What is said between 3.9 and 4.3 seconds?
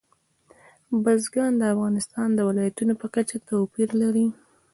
لري.